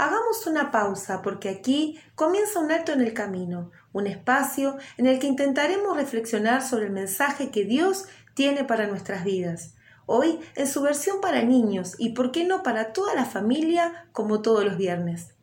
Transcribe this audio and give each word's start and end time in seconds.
Hagamos 0.00 0.46
una 0.46 0.70
pausa 0.70 1.20
porque 1.20 1.50
aquí 1.50 2.00
comienza 2.14 2.58
un 2.58 2.72
alto 2.72 2.92
en 2.92 3.02
el 3.02 3.12
camino, 3.12 3.70
un 3.92 4.06
espacio 4.06 4.78
en 4.96 5.04
el 5.04 5.18
que 5.18 5.26
intentaremos 5.26 5.94
reflexionar 5.94 6.66
sobre 6.66 6.86
el 6.86 6.90
mensaje 6.90 7.50
que 7.50 7.66
Dios 7.66 8.06
tiene 8.32 8.64
para 8.64 8.86
nuestras 8.86 9.24
vidas. 9.24 9.74
Hoy 10.06 10.40
en 10.54 10.66
su 10.68 10.80
versión 10.80 11.20
para 11.20 11.42
niños 11.42 11.96
y 11.98 12.14
por 12.14 12.32
qué 12.32 12.46
no 12.46 12.62
para 12.62 12.94
toda 12.94 13.14
la 13.14 13.26
familia 13.26 14.08
como 14.12 14.40
todos 14.40 14.64
los 14.64 14.78
viernes. 14.78 15.34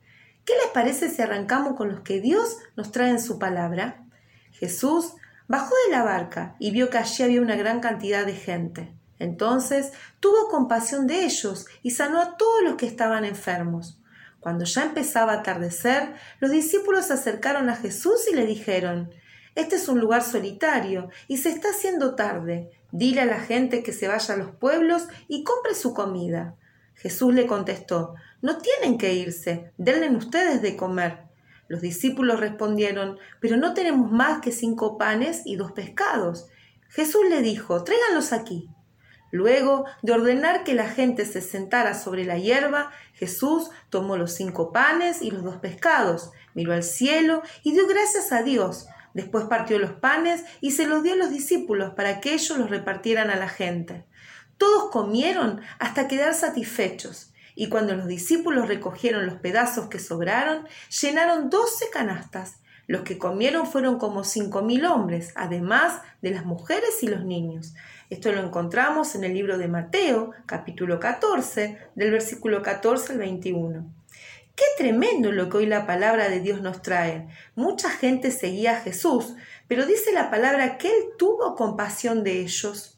¿Qué 0.43 0.53
les 0.55 0.71
parece 0.73 1.11
si 1.11 1.21
arrancamos 1.21 1.75
con 1.75 1.89
los 1.89 1.99
que 1.99 2.19
Dios 2.19 2.57
nos 2.75 2.91
trae 2.91 3.11
en 3.11 3.21
su 3.21 3.37
palabra? 3.37 4.07
Jesús 4.53 5.13
bajó 5.47 5.75
de 5.85 5.91
la 5.91 6.01
barca 6.01 6.55
y 6.57 6.71
vio 6.71 6.89
que 6.89 6.97
allí 6.97 7.21
había 7.21 7.41
una 7.41 7.57
gran 7.57 7.79
cantidad 7.79 8.25
de 8.25 8.33
gente. 8.33 8.91
Entonces 9.19 9.91
tuvo 10.19 10.49
compasión 10.49 11.05
de 11.05 11.25
ellos 11.25 11.67
y 11.83 11.91
sanó 11.91 12.19
a 12.19 12.37
todos 12.37 12.63
los 12.63 12.73
que 12.73 12.87
estaban 12.87 13.23
enfermos. 13.23 14.01
Cuando 14.47 14.63
ya 14.63 14.83
empezaba 14.83 15.33
a 15.33 15.39
atardecer, 15.39 16.13
los 16.39 16.51
discípulos 16.51 17.07
se 17.07 17.13
acercaron 17.15 17.69
a 17.69 17.75
Jesús 17.75 18.29
y 18.31 18.33
le 18.33 18.45
dijeron, 18.45 19.11
Este 19.55 19.75
es 19.75 19.89
un 19.89 19.99
lugar 19.99 20.23
solitario 20.23 21.09
y 21.27 21.39
se 21.39 21.49
está 21.49 21.71
haciendo 21.71 22.15
tarde. 22.15 22.71
Dile 22.93 23.19
a 23.19 23.25
la 23.25 23.41
gente 23.41 23.83
que 23.83 23.91
se 23.91 24.07
vaya 24.07 24.35
a 24.35 24.37
los 24.37 24.51
pueblos 24.51 25.09
y 25.27 25.43
compre 25.43 25.75
su 25.75 25.93
comida. 25.93 26.55
Jesús 26.95 27.33
le 27.33 27.45
contestó, 27.45 28.15
No 28.41 28.59
tienen 28.59 28.97
que 28.97 29.15
irse, 29.15 29.73
denle 29.77 30.09
ustedes 30.15 30.61
de 30.61 30.77
comer. 30.77 31.23
Los 31.67 31.81
discípulos 31.81 32.39
respondieron, 32.39 33.19
Pero 33.41 33.57
no 33.57 33.73
tenemos 33.73 34.13
más 34.13 34.39
que 34.39 34.53
cinco 34.53 34.97
panes 34.97 35.41
y 35.43 35.57
dos 35.57 35.73
pescados. 35.73 36.47
Jesús 36.87 37.23
le 37.29 37.41
dijo, 37.41 37.83
Tráiganlos 37.83 38.31
aquí. 38.31 38.69
Luego 39.31 39.85
de 40.01 40.13
ordenar 40.13 40.63
que 40.63 40.73
la 40.73 40.87
gente 40.87 41.25
se 41.25 41.41
sentara 41.41 41.93
sobre 41.93 42.23
la 42.23 42.37
hierba, 42.37 42.91
Jesús 43.13 43.69
tomó 43.89 44.15
los 44.15 44.33
cinco 44.33 44.71
panes 44.71 45.21
y 45.21 45.31
los 45.31 45.43
dos 45.43 45.57
pescados, 45.57 46.31
miró 46.53 46.73
al 46.73 46.83
cielo 46.83 47.41
y 47.63 47.73
dio 47.73 47.87
gracias 47.87 48.31
a 48.31 48.43
Dios. 48.43 48.87
Después 49.13 49.45
partió 49.45 49.79
los 49.79 49.91
panes 49.91 50.43
y 50.61 50.71
se 50.71 50.85
los 50.85 51.03
dio 51.03 51.13
a 51.13 51.17
los 51.17 51.29
discípulos 51.29 51.93
para 51.95 52.21
que 52.21 52.33
ellos 52.33 52.57
los 52.57 52.69
repartieran 52.69 53.29
a 53.29 53.35
la 53.35 53.49
gente. 53.49 54.05
Todos 54.57 54.89
comieron 54.91 55.61
hasta 55.79 56.07
quedar 56.07 56.33
satisfechos, 56.33 57.33
y 57.53 57.69
cuando 57.69 57.95
los 57.95 58.07
discípulos 58.07 58.67
recogieron 58.67 59.25
los 59.25 59.35
pedazos 59.35 59.87
que 59.87 59.99
sobraron, 59.99 60.67
llenaron 61.01 61.49
doce 61.49 61.89
canastas. 61.91 62.57
Los 62.87 63.01
que 63.01 63.17
comieron 63.17 63.67
fueron 63.67 63.99
como 63.99 64.23
cinco 64.23 64.61
mil 64.61 64.85
hombres, 64.85 65.33
además 65.35 66.01
de 66.21 66.31
las 66.31 66.45
mujeres 66.45 67.03
y 67.03 67.07
los 67.07 67.25
niños. 67.25 67.75
Esto 68.09 68.31
lo 68.31 68.41
encontramos 68.41 69.13
en 69.13 69.25
el 69.25 69.33
libro 69.33 69.57
de 69.57 69.67
Mateo, 69.67 70.31
capítulo 70.45 70.97
14, 70.97 71.77
del 71.95 72.11
versículo 72.11 72.61
14 72.61 73.11
al 73.11 73.19
21. 73.19 73.93
Qué 74.55 74.63
tremendo 74.77 75.33
lo 75.33 75.49
que 75.49 75.57
hoy 75.57 75.65
la 75.65 75.85
palabra 75.85 76.29
de 76.29 76.39
Dios 76.39 76.61
nos 76.61 76.81
trae. 76.81 77.27
Mucha 77.55 77.89
gente 77.89 78.31
seguía 78.31 78.77
a 78.77 78.79
Jesús, 78.79 79.35
pero 79.67 79.85
dice 79.85 80.13
la 80.13 80.31
palabra 80.31 80.77
que 80.77 80.87
Él 80.87 81.03
tuvo 81.17 81.55
compasión 81.55 82.23
de 82.23 82.39
ellos. 82.39 82.97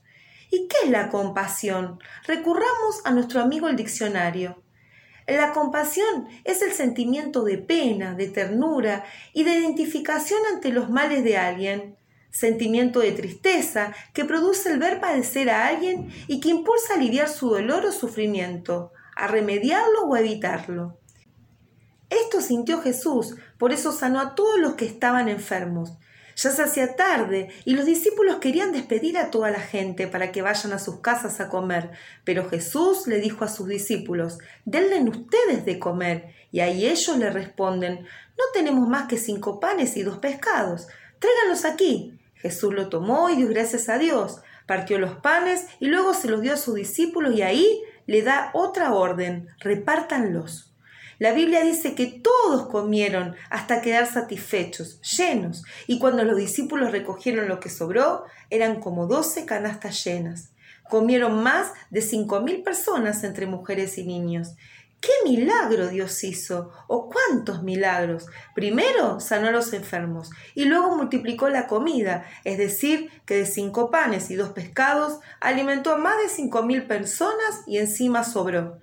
¿Y 0.51 0.67
qué 0.67 0.77
es 0.85 0.91
la 0.91 1.09
compasión? 1.09 1.99
Recurramos 2.27 3.01
a 3.03 3.11
nuestro 3.11 3.41
amigo 3.41 3.67
el 3.67 3.75
diccionario. 3.75 4.61
La 5.29 5.53
compasión 5.53 6.27
es 6.43 6.61
el 6.61 6.71
sentimiento 6.71 7.43
de 7.43 7.57
pena, 7.57 8.15
de 8.15 8.27
ternura 8.27 9.05
y 9.33 9.43
de 9.43 9.59
identificación 9.59 10.39
ante 10.53 10.69
los 10.69 10.89
males 10.89 11.23
de 11.23 11.37
alguien 11.37 11.99
sentimiento 12.31 12.99
de 12.99 13.11
tristeza 13.11 13.93
que 14.13 14.25
produce 14.25 14.71
el 14.71 14.79
ver 14.79 14.99
padecer 14.99 15.49
a 15.49 15.67
alguien 15.67 16.09
y 16.27 16.39
que 16.39 16.49
impulsa 16.49 16.93
a 16.93 16.97
aliviar 16.97 17.29
su 17.29 17.49
dolor 17.49 17.85
o 17.85 17.91
sufrimiento, 17.91 18.91
a 19.15 19.27
remediarlo 19.27 20.03
o 20.05 20.15
a 20.15 20.19
evitarlo. 20.19 20.99
Esto 22.09 22.41
sintió 22.41 22.81
Jesús, 22.81 23.35
por 23.57 23.71
eso 23.71 23.91
sanó 23.91 24.19
a 24.19 24.35
todos 24.35 24.59
los 24.59 24.75
que 24.75 24.85
estaban 24.85 25.29
enfermos. 25.29 25.97
Ya 26.41 26.51
se 26.51 26.63
hacía 26.63 26.95
tarde 26.95 27.49
y 27.65 27.73
los 27.73 27.85
discípulos 27.85 28.37
querían 28.37 28.71
despedir 28.71 29.17
a 29.17 29.29
toda 29.29 29.51
la 29.51 29.59
gente 29.59 30.07
para 30.07 30.31
que 30.31 30.41
vayan 30.41 30.71
a 30.71 30.79
sus 30.79 31.01
casas 31.01 31.41
a 31.41 31.49
comer, 31.49 31.91
pero 32.23 32.49
Jesús 32.49 33.07
le 33.07 33.19
dijo 33.19 33.43
a 33.43 33.49
sus 33.49 33.67
discípulos, 33.67 34.37
denle 34.63 35.01
ustedes 35.09 35.65
de 35.65 35.79
comer, 35.79 36.33
y 36.53 36.61
ahí 36.61 36.87
ellos 36.87 37.17
le 37.17 37.29
responden, 37.29 38.05
no 38.37 38.43
tenemos 38.53 38.87
más 38.87 39.09
que 39.09 39.17
cinco 39.17 39.59
panes 39.59 39.97
y 39.97 40.03
dos 40.03 40.19
pescados, 40.19 40.87
tráiganlos 41.19 41.65
aquí. 41.65 42.17
Jesús 42.35 42.73
lo 42.73 42.87
tomó 42.87 43.29
y 43.29 43.35
dio 43.35 43.49
gracias 43.49 43.89
a 43.89 43.97
Dios, 43.97 44.39
partió 44.65 44.97
los 44.97 45.15
panes 45.15 45.65
y 45.81 45.87
luego 45.87 46.13
se 46.13 46.29
los 46.29 46.39
dio 46.39 46.53
a 46.53 46.57
sus 46.57 46.75
discípulos 46.75 47.35
y 47.35 47.41
ahí 47.41 47.81
le 48.05 48.21
da 48.21 48.51
otra 48.53 48.93
orden, 48.93 49.49
repártanlos. 49.59 50.68
La 51.19 51.33
Biblia 51.33 51.61
dice 51.63 51.95
que 51.95 52.07
todos 52.07 52.67
comieron 52.67 53.35
hasta 53.49 53.81
quedar 53.81 54.07
satisfechos, 54.07 55.01
llenos, 55.01 55.63
y 55.85 55.99
cuando 55.99 56.23
los 56.23 56.37
discípulos 56.37 56.91
recogieron 56.91 57.49
lo 57.49 57.59
que 57.59 57.69
sobró, 57.69 58.23
eran 58.49 58.79
como 58.79 59.05
doce 59.05 59.45
canastas 59.45 60.01
llenas. 60.05 60.51
Comieron 60.89 61.43
más 61.43 61.73
de 61.89 62.01
cinco 62.01 62.39
mil 62.39 62.63
personas 62.63 63.25
entre 63.25 63.47
mujeres 63.47 63.97
y 63.97 64.05
niños. 64.05 64.55
¿Qué 65.01 65.11
milagro 65.25 65.89
Dios 65.89 66.23
hizo? 66.23 66.71
¿O 66.87 67.09
cuántos 67.09 67.63
milagros? 67.63 68.25
Primero 68.55 69.19
sanó 69.19 69.49
a 69.49 69.51
los 69.51 69.71
enfermos 69.73 70.29
y 70.55 70.65
luego 70.65 70.95
multiplicó 70.95 71.49
la 71.49 71.67
comida, 71.67 72.25
es 72.45 72.57
decir, 72.57 73.09
que 73.25 73.35
de 73.35 73.45
cinco 73.45 73.91
panes 73.91 74.31
y 74.31 74.35
dos 74.35 74.49
pescados 74.49 75.19
alimentó 75.41 75.93
a 75.93 75.97
más 75.97 76.17
de 76.23 76.29
cinco 76.29 76.63
mil 76.63 76.87
personas 76.87 77.61
y 77.67 77.77
encima 77.77 78.23
sobró. 78.23 78.79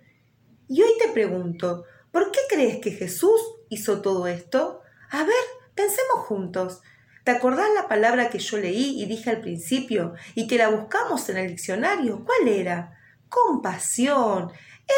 Y 0.69 0.83
hoy 0.83 0.91
te 0.99 1.09
pregunto, 1.13 1.85
¿por 2.17 2.31
qué 2.31 2.39
crees 2.49 2.79
que 2.79 2.93
Jesús 2.93 3.39
hizo 3.69 4.01
todo 4.01 4.27
esto? 4.27 4.81
A 5.11 5.23
ver, 5.23 5.45
pensemos 5.75 6.25
juntos. 6.25 6.81
¿Te 7.25 7.31
acordás 7.31 7.69
la 7.75 7.89
palabra 7.89 8.31
que 8.31 8.39
yo 8.39 8.57
leí 8.57 9.03
y 9.03 9.05
dije 9.05 9.29
al 9.29 9.43
principio 9.43 10.15
y 10.35 10.47
que 10.47 10.57
la 10.57 10.69
buscamos 10.69 11.29
en 11.29 11.37
el 11.37 11.49
diccionario? 11.49 12.25
¿Cuál 12.25 12.49
era? 12.49 12.99
Compasión. 13.29 14.53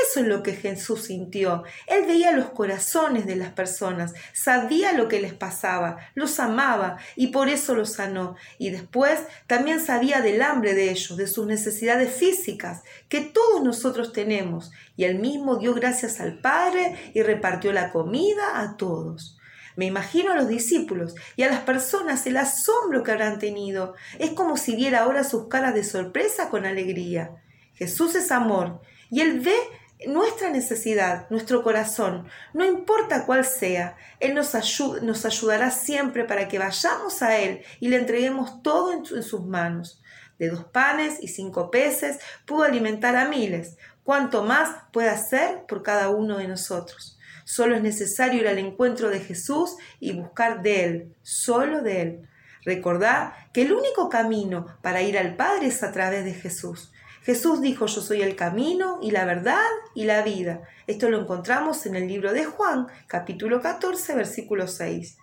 Eso 0.06 0.20
es 0.20 0.26
lo 0.26 0.42
que 0.42 0.52
Jesús 0.52 1.04
sintió. 1.04 1.64
Él 1.86 2.04
veía 2.06 2.32
los 2.32 2.50
corazones 2.50 3.24
de 3.24 3.36
las 3.36 3.52
personas, 3.52 4.12
sabía 4.34 4.92
lo 4.92 5.08
que 5.08 5.20
les 5.20 5.32
pasaba, 5.32 5.96
los 6.14 6.38
amaba 6.40 6.98
y 7.16 7.28
por 7.28 7.48
eso 7.48 7.74
los 7.74 7.94
sanó. 7.94 8.36
Y 8.58 8.68
después 8.68 9.20
también 9.46 9.80
sabía 9.80 10.20
del 10.20 10.42
hambre 10.42 10.74
de 10.74 10.90
ellos, 10.90 11.16
de 11.16 11.26
sus 11.26 11.46
necesidades 11.46 12.12
físicas, 12.12 12.82
que 13.08 13.22
todos 13.22 13.62
nosotros 13.62 14.12
tenemos. 14.12 14.72
Y 14.94 15.04
él 15.04 15.18
mismo 15.20 15.56
dio 15.56 15.72
gracias 15.72 16.20
al 16.20 16.38
Padre 16.38 16.94
y 17.14 17.22
repartió 17.22 17.72
la 17.72 17.90
comida 17.90 18.60
a 18.60 18.76
todos. 18.76 19.38
Me 19.74 19.86
imagino 19.86 20.32
a 20.32 20.36
los 20.36 20.48
discípulos 20.48 21.14
y 21.36 21.44
a 21.44 21.50
las 21.50 21.60
personas 21.60 22.26
el 22.26 22.36
asombro 22.36 23.02
que 23.02 23.12
habrán 23.12 23.38
tenido. 23.38 23.94
Es 24.18 24.32
como 24.32 24.58
si 24.58 24.76
viera 24.76 25.04
ahora 25.04 25.24
sus 25.24 25.48
caras 25.48 25.72
de 25.72 25.84
sorpresa 25.84 26.50
con 26.50 26.66
alegría. 26.66 27.30
Jesús 27.78 28.14
es 28.16 28.32
amor 28.32 28.80
y 29.08 29.20
Él 29.20 29.40
ve 29.40 29.56
nuestra 30.06 30.50
necesidad, 30.50 31.28
nuestro 31.30 31.62
corazón, 31.62 32.28
no 32.54 32.64
importa 32.64 33.26
cuál 33.26 33.44
sea, 33.44 33.96
Él 34.20 34.34
nos, 34.34 34.54
ayudará 35.24 35.70
siempre 35.70 36.24
para 36.24 36.48
que 36.48 36.58
vayamos 36.58 37.22
a 37.22 37.36
Él 37.38 37.62
y 37.80 37.88
le 37.88 37.96
entreguemos 37.96 38.62
todo 38.62 38.92
en, 38.92 39.04
en 39.14 39.22
sus 39.22 39.44
manos. 39.44 40.02
De 40.38 40.48
dos 40.50 40.64
panes 40.66 41.18
y 41.20 41.28
cinco 41.28 41.70
peces 41.70 42.18
pudo 42.46 42.62
alimentar 42.62 43.16
a 43.16 43.28
miles. 43.28 43.76
¿Cuánto 44.04 44.44
más 44.44 44.84
puede 44.92 45.08
hacer 45.08 45.64
por 45.66 45.82
cada 45.82 46.10
uno 46.10 46.38
de 46.38 46.46
nosotros? 46.46 47.18
Solo 47.44 47.74
es 47.74 47.82
necesario 47.82 48.42
ir 48.42 48.48
al 48.48 48.58
encuentro 48.58 49.08
de 49.08 49.20
Jesús 49.20 49.76
y 49.98 50.12
buscar 50.12 50.62
de 50.62 50.84
Él, 50.84 51.16
solo 51.22 51.82
de 51.82 52.02
Él. 52.02 52.28
Recordad 52.64 53.32
que 53.52 53.62
el 53.62 53.72
único 53.72 54.08
camino 54.08 54.66
para 54.82 55.02
ir 55.02 55.18
al 55.18 55.34
Padre 55.34 55.68
es 55.68 55.82
a 55.82 55.90
través 55.90 56.24
de 56.24 56.34
Jesús. 56.34 56.92
Jesús 57.22 57.60
dijo, 57.60 57.86
yo 57.86 58.00
soy 58.00 58.22
el 58.22 58.36
camino 58.36 58.98
y 59.02 59.10
la 59.10 59.24
verdad 59.24 59.66
y 59.94 60.04
la 60.04 60.22
vida. 60.22 60.62
Esto 60.86 61.10
lo 61.10 61.20
encontramos 61.20 61.84
en 61.86 61.96
el 61.96 62.08
libro 62.08 62.32
de 62.32 62.44
Juan, 62.44 62.86
capítulo 63.06 63.60
14, 63.60 64.14
versículo 64.14 64.66
6. 64.66 65.18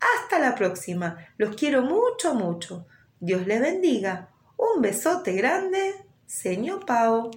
Hasta 0.00 0.38
la 0.38 0.54
próxima. 0.54 1.16
Los 1.36 1.56
quiero 1.56 1.82
mucho, 1.82 2.34
mucho. 2.34 2.86
Dios 3.20 3.46
les 3.46 3.60
bendiga. 3.60 4.28
Un 4.56 4.82
besote 4.82 5.32
grande. 5.32 5.94
Señor 6.26 6.84
Pau. 6.84 7.30